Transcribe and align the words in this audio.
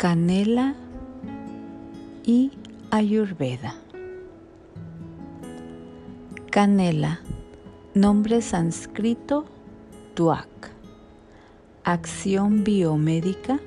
Canela 0.00 0.74
y 2.24 2.52
Ayurveda. 2.90 3.74
Canela, 6.50 7.20
nombre 7.92 8.40
sánscrito 8.40 9.44
Tuak. 10.14 10.70
Acción 11.84 12.64
biomédica. 12.64 13.60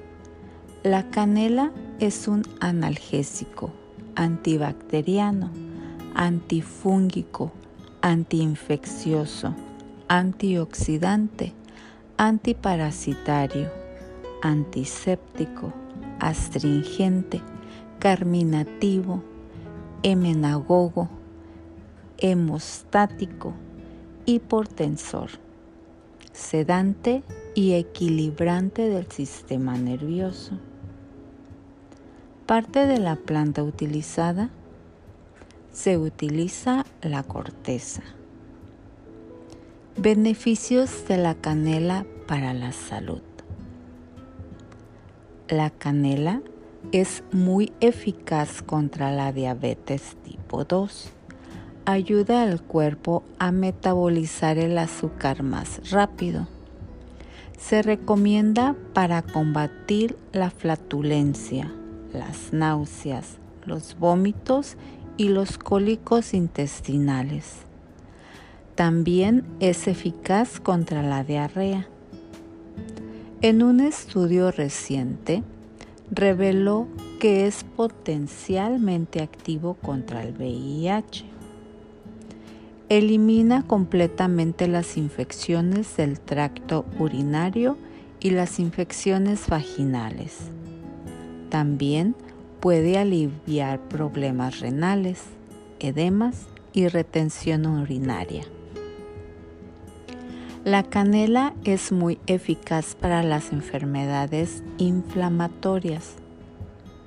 La 0.82 1.08
canela 1.12 1.72
es 2.00 2.28
un 2.28 2.42
analgésico, 2.62 3.72
antibacteriano, 4.16 5.52
antifúngico, 6.16 7.52
antiinfeccioso, 8.02 9.54
antioxidante, 10.08 11.54
antiparasitario, 12.18 13.70
antiséptico, 14.42 15.83
astringente, 16.24 17.42
carminativo, 18.00 19.22
hemenagogo, 20.04 21.10
hemostático, 22.18 23.54
hiportensor, 24.26 25.32
sedante 26.32 27.24
y 27.56 27.74
equilibrante 27.74 28.88
del 28.88 29.12
sistema 29.12 29.78
nervioso. 29.78 30.58
Parte 32.46 32.88
de 32.88 33.00
la 33.00 33.18
planta 33.18 33.64
utilizada 33.64 34.50
se 35.72 35.98
utiliza 35.98 36.86
la 37.02 37.24
corteza. 37.24 38.04
Beneficios 39.98 41.06
de 41.08 41.18
la 41.18 41.36
canela 41.36 42.06
para 42.28 42.54
la 42.54 42.72
salud. 42.72 43.22
La 45.50 45.72
canela 45.72 46.42
es 46.94 47.22
muy 47.34 47.74
eficaz 47.82 48.62
contra 48.62 49.12
la 49.12 49.34
diabetes 49.34 50.16
tipo 50.24 50.64
2. 50.64 51.12
Ayuda 51.84 52.44
al 52.44 52.62
cuerpo 52.62 53.26
a 53.40 53.52
metabolizar 53.52 54.58
el 54.58 54.78
azúcar 54.78 55.44
más 55.44 55.92
rápido. 55.92 56.48
Se 57.58 57.82
recomienda 57.82 58.78
para 58.94 59.22
combatir 59.22 60.18
la 60.32 60.50
flatulencia, 60.50 61.70
las 62.14 62.54
náuseas, 62.54 63.38
los 63.66 64.00
vómitos 64.00 64.78
y 65.18 65.28
los 65.28 65.58
cólicos 65.58 66.34
intestinales. 66.34 67.64
También 68.76 69.46
es 69.60 69.90
eficaz 69.90 70.62
contra 70.62 71.04
la 71.04 71.26
diarrea. 71.26 71.90
En 73.44 73.62
un 73.62 73.82
estudio 73.82 74.52
reciente, 74.52 75.44
reveló 76.10 76.88
que 77.20 77.46
es 77.46 77.66
potencialmente 77.66 79.22
activo 79.22 79.74
contra 79.74 80.24
el 80.24 80.32
VIH. 80.32 81.26
Elimina 82.88 83.64
completamente 83.68 84.70
las 84.70 84.96
infecciones 84.96 85.98
del 85.98 86.22
tracto 86.22 86.86
urinario 86.98 87.78
y 88.22 88.30
las 88.30 88.60
infecciones 88.60 89.50
vaginales. 89.50 90.38
También 91.50 92.16
puede 92.62 92.98
aliviar 92.98 93.82
problemas 93.90 94.62
renales, 94.62 95.22
edemas 95.82 96.48
y 96.72 96.88
retención 96.88 97.66
urinaria. 97.66 98.46
La 100.66 100.84
canela 100.84 101.54
es 101.66 101.92
muy 101.92 102.20
eficaz 102.26 102.96
para 102.96 103.22
las 103.22 103.52
enfermedades 103.52 104.64
inflamatorias, 104.78 106.16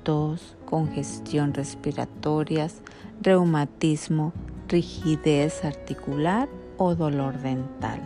tos, 0.03 0.55
congestión 0.65 1.55
respiratorias, 1.55 2.75
reumatismo, 3.19 4.31
rigidez 4.67 5.65
articular 5.65 6.47
o 6.77 6.93
dolor 6.93 7.41
dental. 7.41 7.99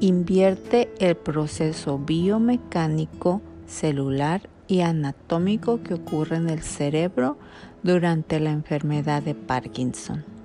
Invierte 0.00 0.88
el 0.98 1.14
proceso 1.14 1.98
biomecánico, 1.98 3.42
celular 3.66 4.48
y 4.68 4.80
anatómico 4.80 5.82
que 5.82 5.92
ocurre 5.92 6.36
en 6.36 6.48
el 6.48 6.62
cerebro 6.62 7.36
durante 7.82 8.40
la 8.40 8.52
enfermedad 8.52 9.22
de 9.22 9.34
Parkinson 9.34 10.35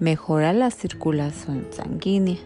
mejora 0.00 0.52
la 0.52 0.70
circulación 0.70 1.66
sanguínea, 1.70 2.38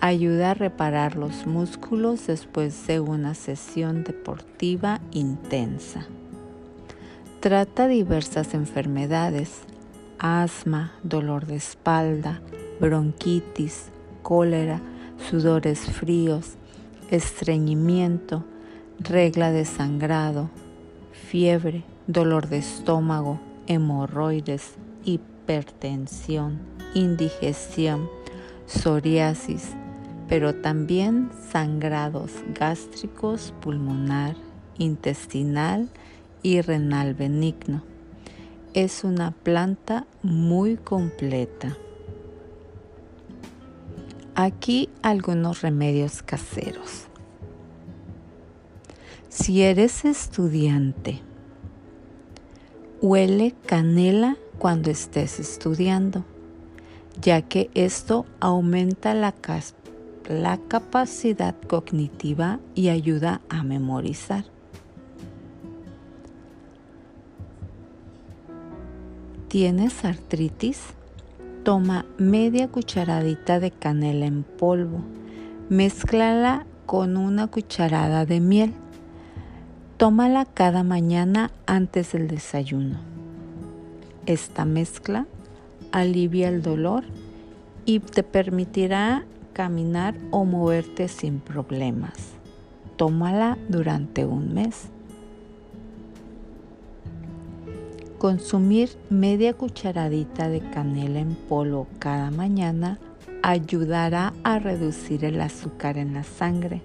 ayuda 0.00 0.50
a 0.50 0.54
reparar 0.54 1.16
los 1.16 1.46
músculos 1.46 2.26
después 2.26 2.86
de 2.86 3.00
una 3.00 3.34
sesión 3.34 4.04
deportiva 4.04 5.00
intensa. 5.12 6.06
Trata 7.40 7.88
diversas 7.88 8.54
enfermedades, 8.54 9.60
asma, 10.18 10.92
dolor 11.02 11.46
de 11.46 11.56
espalda, 11.56 12.40
bronquitis, 12.80 13.86
cólera, 14.22 14.80
sudores 15.30 15.80
fríos, 15.80 16.54
estreñimiento, 17.10 18.44
regla 18.98 19.50
de 19.50 19.64
sangrado, 19.64 20.50
fiebre, 21.12 21.84
dolor 22.06 22.48
de 22.48 22.58
estómago, 22.58 23.40
hemorroides, 23.66 24.74
hipertensión, 25.52 26.60
indigestión, 26.94 28.08
psoriasis, 28.66 29.72
pero 30.28 30.54
también 30.54 31.30
sangrados 31.50 32.32
gástricos, 32.58 33.52
pulmonar, 33.60 34.34
intestinal 34.78 35.90
y 36.42 36.62
renal 36.62 37.14
benigno. 37.14 37.82
Es 38.72 39.04
una 39.04 39.32
planta 39.32 40.06
muy 40.22 40.76
completa. 40.76 41.76
Aquí 44.34 44.88
algunos 45.02 45.60
remedios 45.60 46.22
caseros. 46.22 47.08
Si 49.28 49.60
eres 49.60 50.06
estudiante, 50.06 51.20
huele 53.02 53.54
canela 53.66 54.38
cuando 54.58 54.90
estés 54.90 55.40
estudiando, 55.40 56.24
ya 57.20 57.42
que 57.42 57.70
esto 57.74 58.26
aumenta 58.40 59.14
la, 59.14 59.34
la 60.28 60.58
capacidad 60.68 61.54
cognitiva 61.66 62.60
y 62.74 62.88
ayuda 62.88 63.40
a 63.48 63.62
memorizar. 63.62 64.44
¿Tienes 69.48 70.04
artritis? 70.06 70.80
Toma 71.62 72.06
media 72.16 72.68
cucharadita 72.68 73.60
de 73.60 73.70
canela 73.70 74.24
en 74.24 74.44
polvo. 74.44 75.04
Mézclala 75.68 76.64
con 76.86 77.18
una 77.18 77.48
cucharada 77.48 78.24
de 78.24 78.40
miel. 78.40 78.72
Tómala 79.98 80.46
cada 80.46 80.82
mañana 80.84 81.50
antes 81.66 82.12
del 82.12 82.28
desayuno. 82.28 83.11
Esta 84.26 84.64
mezcla 84.64 85.26
alivia 85.90 86.48
el 86.48 86.62
dolor 86.62 87.04
y 87.84 87.98
te 87.98 88.22
permitirá 88.22 89.24
caminar 89.52 90.14
o 90.30 90.44
moverte 90.44 91.08
sin 91.08 91.40
problemas. 91.40 92.14
Tómala 92.96 93.58
durante 93.68 94.24
un 94.24 94.54
mes. 94.54 94.88
Consumir 98.18 98.90
media 99.10 99.54
cucharadita 99.54 100.48
de 100.48 100.60
canela 100.70 101.18
en 101.18 101.34
polvo 101.34 101.88
cada 101.98 102.30
mañana 102.30 103.00
ayudará 103.42 104.32
a 104.44 104.60
reducir 104.60 105.24
el 105.24 105.40
azúcar 105.40 105.98
en 105.98 106.14
la 106.14 106.22
sangre, 106.22 106.82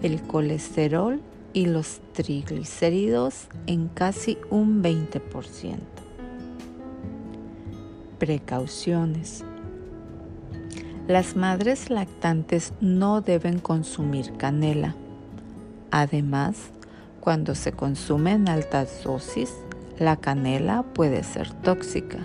el 0.00 0.22
colesterol 0.22 1.20
y 1.52 1.66
los 1.66 2.00
triglicéridos 2.14 3.48
en 3.66 3.88
casi 3.88 4.38
un 4.50 4.82
20%. 4.82 5.93
Precauciones. 8.24 9.44
Las 11.06 11.36
madres 11.36 11.90
lactantes 11.90 12.72
no 12.80 13.20
deben 13.20 13.58
consumir 13.58 14.32
canela. 14.38 14.94
Además, 15.90 16.70
cuando 17.20 17.54
se 17.54 17.72
consume 17.72 18.32
en 18.32 18.48
altas 18.48 19.04
dosis, 19.04 19.52
la 19.98 20.16
canela 20.16 20.84
puede 20.94 21.22
ser 21.22 21.52
tóxica. 21.52 22.20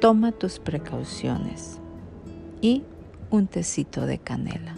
Toma 0.00 0.32
tus 0.32 0.58
precauciones 0.58 1.78
y 2.62 2.84
un 3.28 3.46
tecito 3.46 4.06
de 4.06 4.16
canela. 4.20 4.74